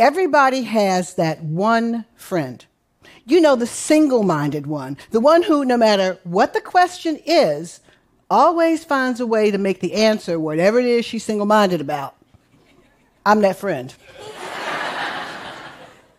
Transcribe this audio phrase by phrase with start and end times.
[0.00, 2.64] Everybody has that one friend.
[3.26, 7.80] You know, the single minded one, the one who, no matter what the question is,
[8.30, 12.16] always finds a way to make the answer whatever it is she's single minded about.
[13.26, 13.94] I'm that friend.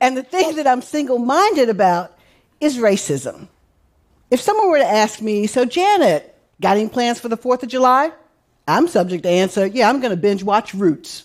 [0.00, 2.16] and the thing that I'm single minded about
[2.60, 3.48] is racism.
[4.30, 7.70] If someone were to ask me, so Janet, got any plans for the 4th of
[7.70, 8.12] July?
[8.68, 11.24] I'm subject to answer, yeah, I'm going to binge watch Roots.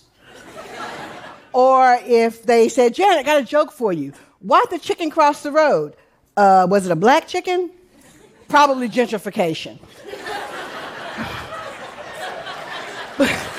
[1.53, 4.13] Or if they said, Janet, I got a joke for you.
[4.39, 5.95] Why'd the chicken cross the road?
[6.37, 7.71] Uh, was it a black chicken?
[8.47, 9.79] Probably gentrification.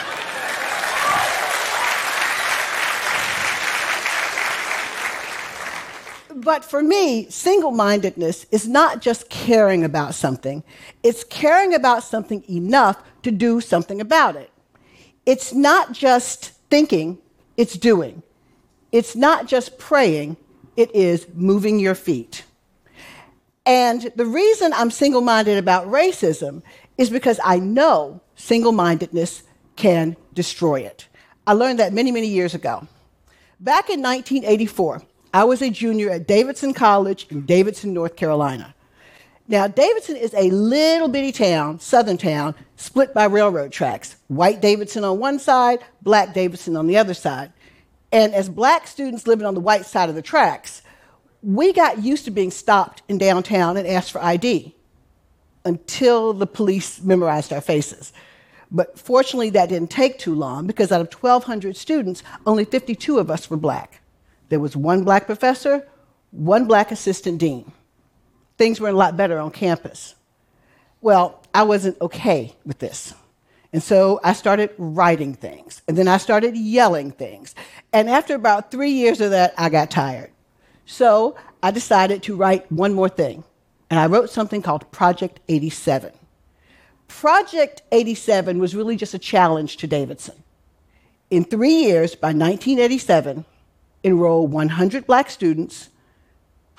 [6.34, 10.65] but for me, single mindedness is not just caring about something,
[11.03, 14.51] it's caring about something enough to do something about it.
[15.27, 17.19] It's not just thinking,
[17.61, 18.22] it's doing.
[18.91, 20.39] It's not just praying,
[20.78, 22.44] it is moving your feet.
[23.67, 26.62] And the reason I'm single minded about racism
[26.97, 29.42] is because I know single mindedness
[29.77, 31.06] can destroy it.
[31.47, 32.89] I learned that many, many years ago.
[33.61, 35.02] Back in 1984,
[35.34, 38.74] I was a junior at Davidson College in Davidson, North Carolina.
[39.51, 44.15] Now, Davidson is a little bitty town, southern town, split by railroad tracks.
[44.29, 47.53] White Davidson on one side, black Davidson on the other side.
[48.12, 50.83] And as black students living on the white side of the tracks,
[51.42, 54.73] we got used to being stopped in downtown and asked for ID
[55.64, 58.12] until the police memorized our faces.
[58.70, 63.33] But fortunately, that didn't take too long because out of 1,200 students, only 52 of
[63.33, 64.01] us were black.
[64.48, 65.89] There was one black professor,
[66.31, 67.73] one black assistant dean.
[68.61, 70.14] Things were a lot better on campus.
[71.00, 73.14] Well, I wasn't okay with this.
[73.72, 77.55] And so I started writing things, and then I started yelling things.
[77.91, 80.30] And after about three years of that, I got tired.
[80.85, 83.45] So I decided to write one more thing,
[83.89, 86.12] and I wrote something called Project 87.
[87.08, 90.36] Project 87 was really just a challenge to Davidson.
[91.30, 93.46] In three years, by 1987,
[94.02, 95.89] enroll 100 black students,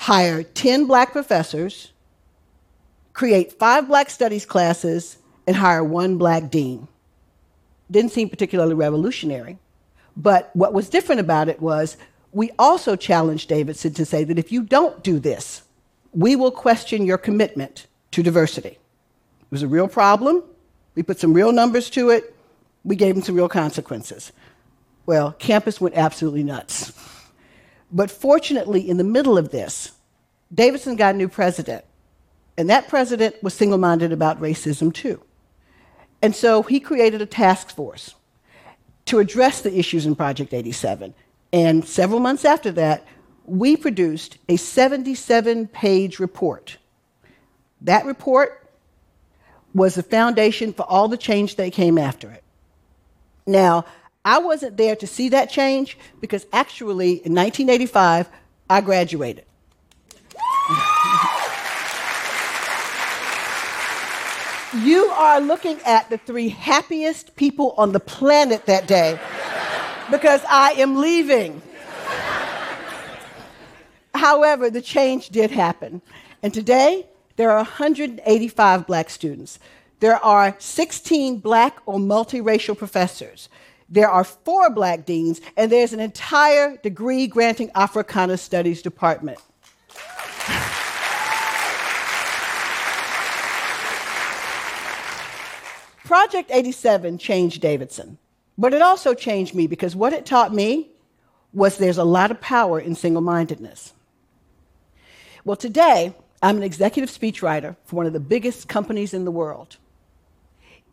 [0.01, 1.91] hire 10 black professors,
[3.13, 6.88] create five black studies classes, and hire one black dean.
[7.91, 9.59] Didn't seem particularly revolutionary.
[10.17, 11.97] But what was different about it was
[12.31, 15.62] we also challenged Davidson to say that if you don't do this,
[16.13, 18.69] we will question your commitment to diversity.
[18.69, 20.44] It was a real problem.
[20.95, 22.35] We put some real numbers to it.
[22.83, 24.31] We gave them some real consequences.
[25.06, 26.91] Well, campus went absolutely nuts.
[27.91, 29.91] But fortunately, in the middle of this,
[30.53, 31.85] Davidson got a new president.
[32.57, 35.22] And that president was single minded about racism too.
[36.22, 38.16] And so he created a task force
[39.06, 41.13] to address the issues in Project 87.
[41.51, 43.06] And several months after that,
[43.46, 46.78] we produced a 77 page report.
[47.81, 48.69] That report
[49.74, 52.44] was the foundation for all the change that came after it.
[53.47, 53.85] Now,
[54.23, 58.29] I wasn't there to see that change because actually in 1985,
[58.69, 59.45] I graduated.
[64.83, 69.19] you are looking at the three happiest people on the planet that day
[70.09, 71.61] because I am leaving.
[74.13, 76.01] However, the change did happen.
[76.43, 77.07] And today,
[77.38, 79.59] there are 185 black students.
[79.99, 83.49] There are 16 black or multiracial professors.
[83.91, 89.38] There are four black deans, and there's an entire degree granting Africana Studies department.
[96.06, 98.18] Project 87 changed Davidson,
[98.57, 100.90] but it also changed me because what it taught me
[101.53, 103.94] was there's a lot of power in single mindedness.
[105.44, 109.78] Well, today, I'm an executive speechwriter for one of the biggest companies in the world.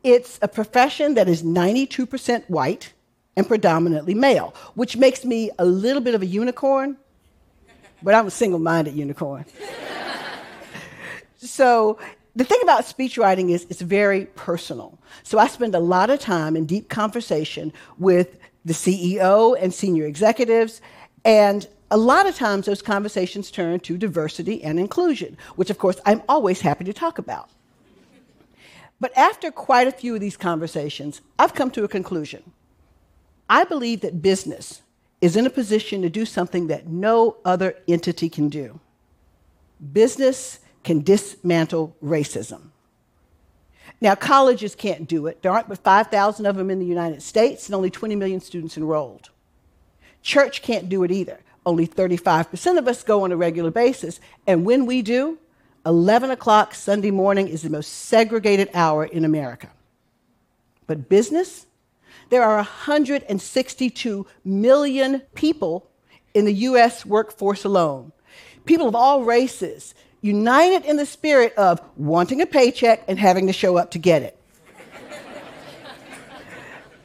[0.05, 2.93] It's a profession that is 92% white
[3.39, 6.97] and predominantly male, which makes me a little bit of a unicorn,
[8.03, 9.45] but I'm a single minded unicorn.
[11.37, 12.01] so,
[12.35, 14.99] the thing about speechwriting is it's very personal.
[15.23, 20.05] So, I spend a lot of time in deep conversation with the CEO and senior
[20.05, 20.83] executives,
[21.25, 26.01] and a lot of times those conversations turn to diversity and inclusion, which of course
[26.05, 27.49] I'm always happy to talk about.
[28.99, 32.43] But after quite a few of these conversations, I've come to a conclusion.
[33.49, 34.83] I believe that business
[35.21, 38.79] is in a position to do something that no other entity can do.
[39.93, 42.71] Business can dismantle racism.
[44.01, 45.43] Now, colleges can't do it.
[45.43, 48.77] There aren't but 5,000 of them in the United States and only 20 million students
[48.77, 49.31] enrolled.
[50.23, 51.41] Church can't do it either.
[51.67, 54.21] Only 35% of us go on a regular basis.
[54.47, 55.39] And when we do,
[55.85, 59.71] 11 o'clock Sunday morning is the most segregated hour in America.
[60.87, 61.67] But business,
[62.31, 65.89] there are 162 million people
[66.35, 68.13] in the US workforce alone.
[68.65, 73.53] People of all races, united in the spirit of wanting a paycheck and having to
[73.53, 74.39] show up to get it.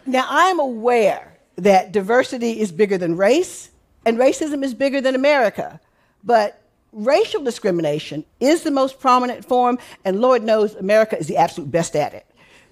[0.05, 3.69] now, I am aware that diversity is bigger than race
[4.05, 5.79] and racism is bigger than America,
[6.23, 6.61] but
[6.91, 11.95] racial discrimination is the most prominent form, and Lord knows America is the absolute best
[11.95, 12.25] at it.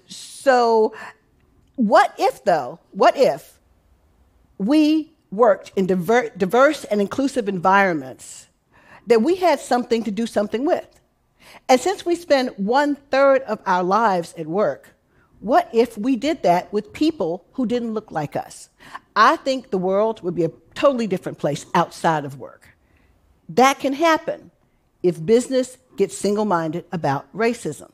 [0.06, 0.94] So,
[1.76, 3.58] what if, though, what if
[4.58, 8.48] we worked in diver- diverse and inclusive environments
[9.06, 10.88] that we had something to do something with?
[11.68, 14.94] And since we spend one third of our lives at work,
[15.40, 18.68] what if we did that with people who didn't look like us?
[19.16, 22.68] I think the world would be a totally different place outside of work.
[23.48, 24.50] That can happen
[25.02, 27.90] if business gets single minded about racism.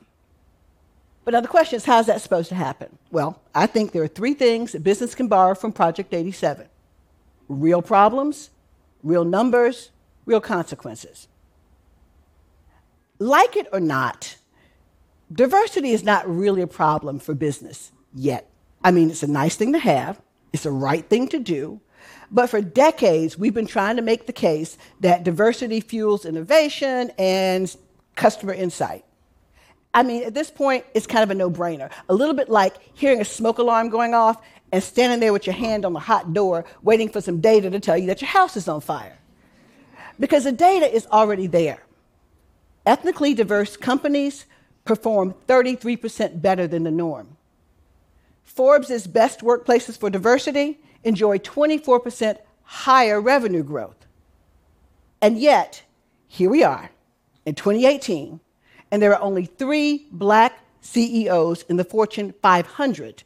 [1.29, 2.97] But now the question is how is that supposed to happen?
[3.11, 6.67] Well, I think there are three things that business can borrow from Project 87
[7.51, 8.49] real problems,
[9.03, 9.91] real numbers,
[10.25, 11.29] real consequences.
[13.19, 14.39] Like it or not,
[15.31, 18.49] diversity is not really a problem for business yet.
[18.83, 20.19] I mean, it's a nice thing to have,
[20.55, 21.83] it's the right thing to do.
[22.31, 27.77] But for decades, we've been trying to make the case that diversity fuels innovation and
[28.17, 29.05] customer insight.
[29.95, 31.91] I mean, at this point, it's kind of a no brainer.
[32.09, 35.55] A little bit like hearing a smoke alarm going off and standing there with your
[35.55, 38.57] hand on the hot door, waiting for some data to tell you that your house
[38.57, 39.19] is on fire.
[40.21, 41.83] Because the data is already there.
[42.85, 44.47] Ethnically diverse companies
[44.85, 47.37] perform 33% better than the norm.
[48.45, 54.07] Forbes' best workplaces for diversity enjoy 24% higher revenue growth.
[55.21, 55.83] And yet,
[56.27, 56.91] here we are
[57.45, 58.41] in 2018,
[58.91, 63.23] and there are only three black CEOs in the Fortune 500.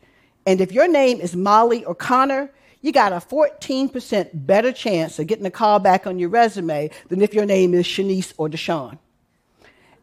[0.47, 2.50] And if your name is Molly or Connor,
[2.81, 7.23] you got a 14% better chance of getting a call back on your resume than
[7.23, 8.99] if your name is Shanice or Deshawn.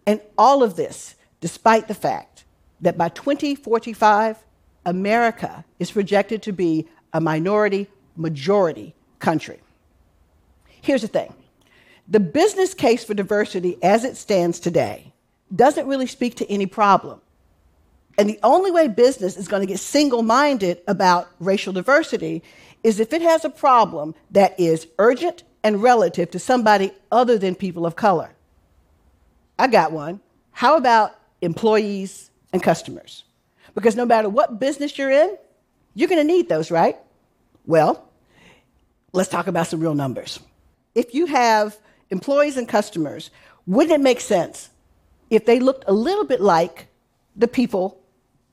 [0.06, 2.46] And all of this, despite the fact
[2.82, 4.38] that by 2045,
[4.86, 9.60] America is projected to be a minority majority country.
[10.82, 11.34] Here's the thing
[12.08, 15.14] the business case for diversity as it stands today
[15.56, 17.22] doesn't really speak to any problem.
[18.18, 22.44] And the only way business is going to get single minded about racial diversity
[22.84, 27.56] is if it has a problem that is urgent and relative to somebody other than
[27.56, 28.32] people of color.
[29.58, 30.22] I got one.
[30.52, 33.24] How about employees and customers?
[33.76, 35.38] Because no matter what business you're in,
[35.94, 36.98] you're going to need those, right?
[37.66, 38.10] Well,
[39.14, 40.40] let's talk about some real numbers.
[40.96, 41.78] If you have
[42.10, 43.30] employees and customers,
[43.66, 44.70] wouldn't it make sense
[45.30, 46.88] if they looked a little bit like
[47.36, 48.02] the people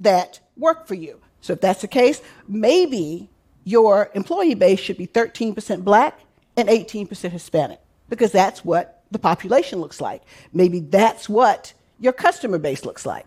[0.00, 1.20] that work for you?
[1.40, 3.30] So, if that's the case, maybe
[3.64, 6.20] your employee base should be 13% black
[6.56, 10.22] and 18% Hispanic, because that's what the population looks like.
[10.52, 13.26] Maybe that's what your customer base looks like.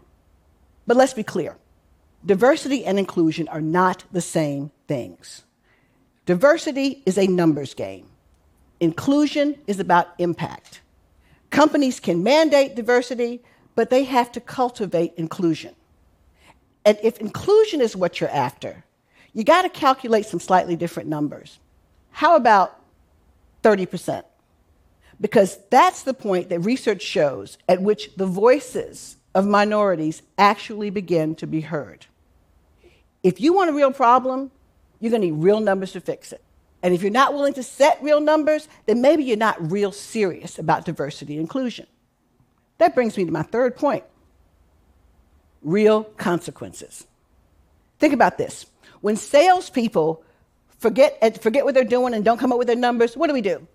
[0.88, 1.58] But let's be clear
[2.26, 5.44] diversity and inclusion are not the same things.
[6.26, 8.08] Diversity is a numbers game,
[8.80, 10.82] inclusion is about impact.
[11.50, 13.42] Companies can mandate diversity,
[13.76, 15.76] but they have to cultivate inclusion.
[16.86, 18.84] And if inclusion is what you're after,
[19.34, 21.60] you got to calculate some slightly different numbers.
[22.12, 22.80] How about
[23.64, 24.24] 30%?
[25.22, 31.36] Because that's the point that research shows at which the voices of minorities actually begin
[31.36, 32.06] to be heard.
[33.22, 34.52] If you want a real problem,
[35.00, 36.42] you're going to need real numbers to fix it.
[36.82, 40.58] And if you're not willing to set real numbers, then maybe you're not real serious
[40.58, 41.88] about diversity and inclusion.
[42.78, 44.04] That brings me to my third point
[45.62, 47.06] real consequences.
[48.00, 48.66] Think about this.
[49.02, 50.24] When salespeople
[50.78, 53.42] forget, forget what they're doing and don't come up with their numbers, what do we
[53.42, 53.68] do?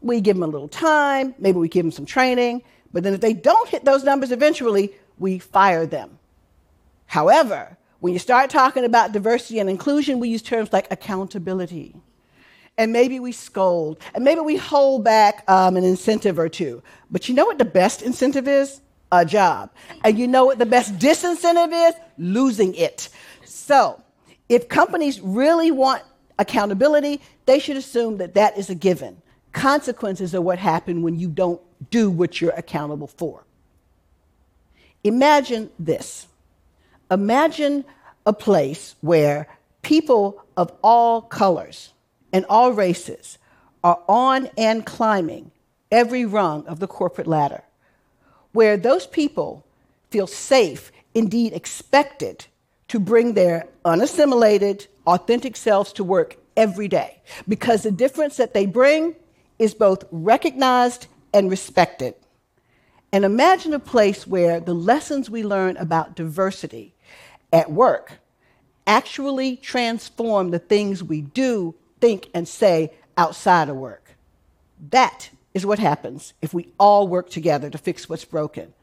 [0.00, 3.20] We give them a little time, maybe we give them some training, but then if
[3.20, 6.18] they don't hit those numbers eventually, we fire them.
[7.06, 11.96] However, when you start talking about diversity and inclusion, we use terms like accountability.
[12.76, 16.82] And maybe we scold, and maybe we hold back um, an incentive or two.
[17.10, 18.80] But you know what the best incentive is?
[19.12, 19.70] A job.
[20.02, 21.94] And you know what the best disincentive is?
[22.18, 23.10] Losing it.
[23.44, 24.02] So,
[24.48, 26.02] if companies really want
[26.38, 29.22] accountability, they should assume that that is a given.
[29.52, 33.44] Consequences are what happen when you don't do what you're accountable for.
[35.04, 36.26] Imagine this.
[37.10, 37.84] Imagine
[38.26, 39.46] a place where
[39.82, 41.93] people of all colors
[42.34, 43.38] and all races
[43.84, 45.52] are on and climbing
[45.92, 47.62] every rung of the corporate ladder,
[48.52, 49.64] where those people
[50.10, 52.44] feel safe, indeed expected,
[52.88, 57.22] to bring their unassimilated, authentic selves to work every day.
[57.48, 59.14] Because the difference that they bring
[59.60, 62.14] is both recognized and respected.
[63.12, 66.94] And imagine a place where the lessons we learn about diversity
[67.52, 68.18] at work
[68.88, 74.16] actually transform the things we do, think, and say outside of work.
[74.90, 78.74] That is what happens if we all work together to fix what's broken.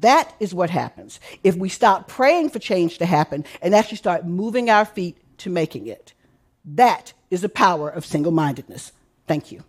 [0.00, 4.26] That is what happens if we stop praying for change to happen and actually start
[4.26, 6.12] moving our feet to making it.
[6.64, 8.90] That is the power of single mindedness.
[9.28, 9.62] Thank you.